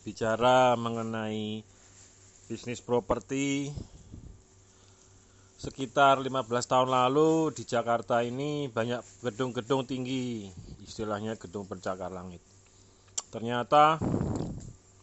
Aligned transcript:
bicara 0.00 0.74
mengenai 0.80 1.60
bisnis 2.48 2.80
properti 2.80 3.68
sekitar 5.60 6.16
15 6.24 6.48
tahun 6.64 6.88
lalu 6.88 7.52
di 7.52 7.68
Jakarta 7.68 8.24
ini 8.24 8.72
banyak 8.72 9.04
gedung-gedung 9.20 9.84
tinggi 9.84 10.48
istilahnya 10.88 11.36
gedung 11.36 11.68
pencakar 11.68 12.08
langit. 12.08 12.40
Ternyata 13.28 14.00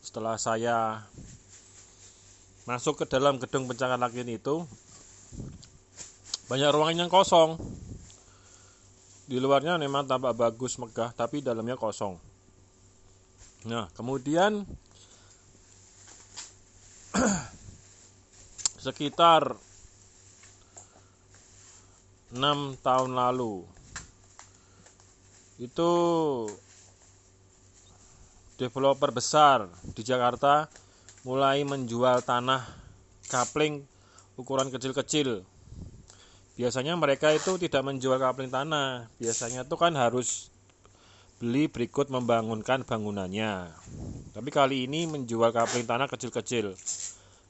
setelah 0.02 0.42
saya 0.42 1.06
masuk 2.66 3.00
ke 3.00 3.06
dalam 3.06 3.38
gedung 3.38 3.70
pencakar 3.70 4.02
langit 4.02 4.26
itu 4.26 4.66
banyak 6.50 6.74
ruangan 6.74 7.06
yang 7.06 7.12
kosong. 7.14 7.62
Di 9.30 9.38
luarnya 9.38 9.78
memang 9.78 10.10
tampak 10.10 10.34
bagus 10.34 10.82
megah 10.82 11.14
tapi 11.14 11.46
dalamnya 11.46 11.78
kosong. 11.78 12.18
Nah 13.70 13.94
kemudian 13.94 14.66
sekitar 18.88 19.60
6 22.32 22.40
tahun 22.80 23.12
lalu 23.12 23.68
itu 25.60 25.92
developer 28.56 29.12
besar 29.12 29.68
di 29.92 30.08
Jakarta 30.08 30.72
mulai 31.28 31.68
menjual 31.68 32.24
tanah 32.24 32.64
kapling 33.28 33.84
ukuran 34.40 34.72
kecil-kecil. 34.72 35.44
Biasanya 36.56 36.96
mereka 36.96 37.36
itu 37.36 37.60
tidak 37.60 37.84
menjual 37.84 38.18
kapling 38.18 38.48
tanah, 38.48 39.12
biasanya 39.20 39.68
itu 39.68 39.76
kan 39.76 39.94
harus 40.00 40.48
beli 41.44 41.68
berikut 41.68 42.08
membangunkan 42.08 42.88
bangunannya. 42.88 43.68
Tapi 44.32 44.50
kali 44.50 44.88
ini 44.88 45.06
menjual 45.06 45.52
kapling 45.52 45.84
tanah 45.86 46.08
kecil-kecil. 46.08 46.74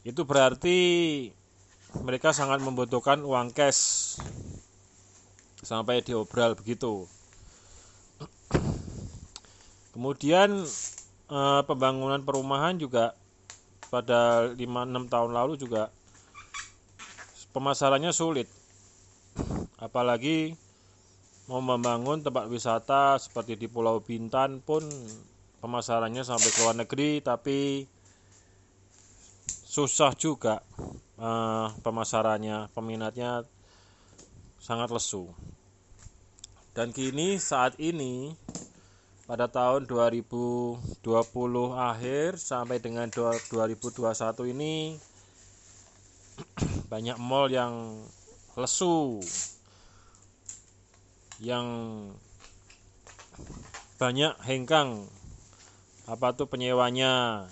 Itu 0.07 0.23
berarti 0.23 0.80
mereka 2.00 2.31
sangat 2.31 2.63
membutuhkan 2.63 3.19
uang 3.27 3.52
cash 3.52 4.16
sampai 5.59 5.99
diobral 5.99 6.55
begitu. 6.55 7.03
Kemudian 9.91 10.64
eh, 11.27 11.61
pembangunan 11.67 12.23
perumahan 12.23 12.80
juga 12.80 13.19
pada 13.91 14.47
5-6 14.55 15.11
tahun 15.11 15.31
lalu 15.36 15.59
juga 15.59 15.91
pemasarannya 17.52 18.16
sulit. 18.16 18.47
Apalagi 19.75 20.55
mau 21.52 21.59
membangun 21.59 22.23
tempat 22.23 22.47
wisata 22.47 23.19
seperti 23.19 23.59
di 23.59 23.67
Pulau 23.67 23.99
Bintan 23.99 24.64
pun 24.64 24.88
pemasarannya 25.59 26.23
sampai 26.23 26.47
ke 26.47 26.59
luar 26.64 26.80
negeri 26.80 27.19
tapi 27.19 27.83
susah 29.78 30.17
juga 30.17 30.66
eh, 31.22 31.67
pemasarannya, 31.86 32.73
peminatnya 32.73 33.45
sangat 34.58 34.89
lesu. 34.89 35.30
Dan 36.73 36.89
kini 36.89 37.38
saat 37.38 37.78
ini 37.78 38.33
pada 39.30 39.45
tahun 39.45 39.86
2020 39.86 40.81
akhir 41.78 42.42
sampai 42.42 42.81
dengan 42.81 43.05
2021 43.14 44.02
ini 44.50 44.98
banyak 46.92 47.17
mall 47.22 47.45
yang 47.45 48.02
lesu 48.58 49.22
yang 51.38 51.66
banyak 54.02 54.33
hengkang 54.42 55.05
apa 56.09 56.33
tuh 56.33 56.50
penyewanya 56.50 57.45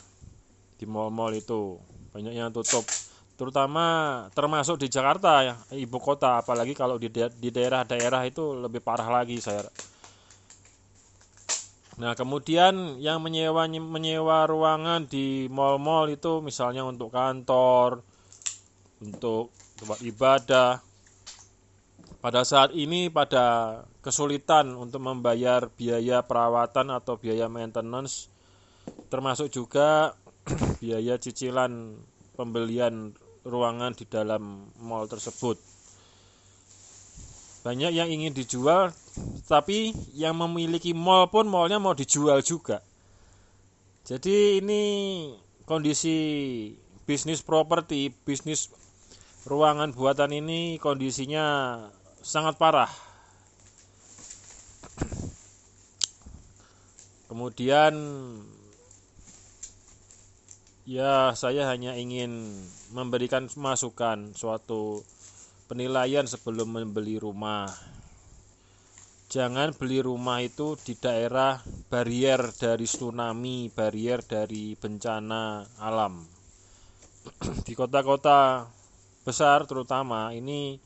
di 0.81 0.86
mall-mall 0.90 1.34
itu 1.38 1.78
banyak 2.16 2.32
yang 2.32 2.56
tutup. 2.56 2.88
Terutama 3.36 3.84
termasuk 4.32 4.80
di 4.80 4.88
Jakarta 4.88 5.44
ya 5.44 5.56
ibu 5.76 6.00
kota. 6.00 6.40
Apalagi 6.40 6.72
kalau 6.72 6.96
di 6.96 7.12
di 7.12 7.50
daerah-daerah 7.52 8.24
itu 8.24 8.56
lebih 8.56 8.80
parah 8.80 9.12
lagi 9.12 9.44
saya 9.44 9.68
Nah, 11.96 12.12
kemudian 12.12 13.00
yang 13.00 13.24
menyewa 13.24 13.72
menyewa 13.72 14.44
ruangan 14.52 15.08
di 15.08 15.48
mal-mal 15.48 16.12
itu 16.12 16.44
misalnya 16.44 16.84
untuk 16.84 17.08
kantor, 17.08 18.04
untuk 19.00 19.56
tempat 19.80 20.04
ibadah. 20.04 20.84
Pada 22.20 22.44
saat 22.44 22.75
ini 22.75 23.08
pada 23.08 23.80
kesulitan 24.04 24.75
untuk 24.75 25.08
membayar 25.08 25.72
biaya 25.72 26.20
perawatan 26.20 26.92
atau 26.92 27.16
biaya 27.16 27.48
maintenance 27.48 28.28
termasuk 29.08 29.54
juga 29.54 30.18
biaya 30.85 31.18
cicilan 31.18 31.97
pembelian 32.38 33.18
ruangan 33.41 33.97
di 33.97 34.06
dalam 34.06 34.69
mall 34.78 35.09
tersebut. 35.09 35.57
Banyak 37.66 37.90
yang 37.90 38.06
ingin 38.13 38.38
dijual, 38.38 38.94
tapi 39.50 39.97
yang 40.13 40.38
memiliki 40.38 40.94
mall 40.94 41.25
pun 41.25 41.50
mallnya 41.50 41.81
mau 41.81 41.97
dijual 41.97 42.45
juga. 42.45 42.85
Jadi 44.06 44.62
ini 44.62 44.81
kondisi 45.66 46.13
bisnis 47.09 47.41
properti, 47.41 48.13
bisnis 48.13 48.69
ruangan 49.50 49.90
buatan 49.90 50.38
ini 50.38 50.78
kondisinya 50.78 51.81
sangat 52.22 52.62
parah. 52.62 52.94
Kemudian 57.25 57.94
Ya, 60.85 61.34
saya 61.34 61.66
hanya 61.73 61.97
ingin 61.97 62.62
memberikan 62.94 63.50
masukan 63.57 64.38
suatu 64.38 65.01
penilaian 65.66 66.29
sebelum 66.29 66.78
membeli 66.78 67.18
rumah. 67.18 67.66
Jangan 69.25 69.74
beli 69.74 70.06
rumah 70.06 70.45
itu 70.45 70.78
di 70.78 70.94
daerah 70.94 71.57
barier 71.90 72.53
dari 72.53 72.85
tsunami, 72.85 73.74
barier 73.74 74.22
dari 74.22 74.78
bencana 74.78 75.66
alam. 75.81 76.22
di 77.66 77.74
kota-kota 77.74 78.69
besar 79.25 79.66
terutama 79.66 80.38
ini 80.38 80.78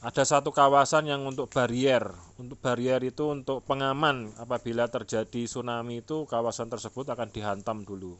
ada 0.00 0.24
satu 0.24 0.48
kawasan 0.48 1.12
yang 1.12 1.28
untuk 1.28 1.52
barier. 1.52 2.08
Untuk 2.40 2.56
barier 2.56 3.04
itu 3.04 3.36
untuk 3.36 3.60
pengaman 3.68 4.32
apabila 4.40 4.88
terjadi 4.88 5.44
tsunami 5.44 6.00
itu 6.00 6.24
kawasan 6.24 6.72
tersebut 6.72 7.12
akan 7.12 7.28
dihantam 7.28 7.84
dulu. 7.84 8.16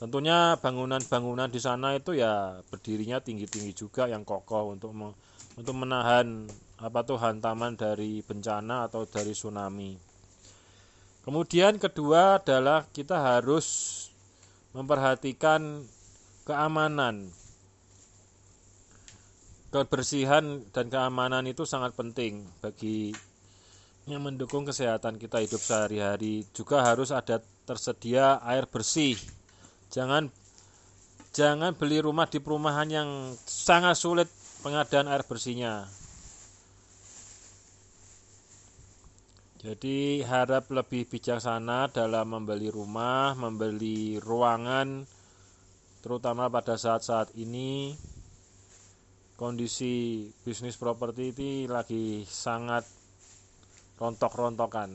Tentunya 0.00 0.56
bangunan-bangunan 0.56 1.52
di 1.52 1.60
sana 1.60 1.94
itu 1.94 2.16
ya 2.16 2.64
berdirinya 2.64 3.20
tinggi-tinggi 3.20 3.76
juga 3.76 4.08
yang 4.08 4.24
kokoh 4.24 4.72
untuk 4.72 4.90
untuk 5.52 5.74
menahan 5.76 6.48
apa 6.80 7.04
tuh 7.04 7.20
hantaman 7.20 7.76
dari 7.76 8.24
bencana 8.24 8.88
atau 8.88 9.04
dari 9.04 9.36
tsunami. 9.36 9.94
Kemudian 11.22 11.76
kedua 11.76 12.40
adalah 12.40 12.88
kita 12.88 13.20
harus 13.20 14.08
memperhatikan 14.72 15.84
keamanan 16.48 17.30
kebersihan 19.72 20.60
dan 20.68 20.92
keamanan 20.92 21.48
itu 21.48 21.64
sangat 21.64 21.96
penting 21.96 22.44
bagi 22.60 23.16
yang 24.04 24.20
mendukung 24.20 24.68
kesehatan 24.68 25.16
kita 25.16 25.40
hidup 25.40 25.62
sehari-hari. 25.64 26.44
Juga 26.52 26.84
harus 26.84 27.08
ada 27.08 27.40
tersedia 27.64 28.36
air 28.44 28.68
bersih. 28.68 29.16
Jangan 29.88 30.28
jangan 31.32 31.72
beli 31.72 32.04
rumah 32.04 32.28
di 32.28 32.36
perumahan 32.36 32.88
yang 32.92 33.08
sangat 33.48 33.96
sulit 33.96 34.28
pengadaan 34.60 35.08
air 35.08 35.24
bersihnya. 35.24 35.88
Jadi 39.62 40.26
harap 40.26 40.68
lebih 40.74 41.06
bijaksana 41.06 41.86
dalam 41.94 42.34
membeli 42.34 42.66
rumah 42.66 43.32
membeli 43.38 44.18
ruangan 44.18 45.06
terutama 46.02 46.50
pada 46.50 46.74
saat-saat 46.74 47.30
ini 47.38 47.94
kondisi 49.42 50.22
bisnis 50.46 50.78
properti 50.78 51.34
ini 51.34 51.66
lagi 51.66 52.22
sangat 52.22 52.86
rontok-rontokan 53.98 54.94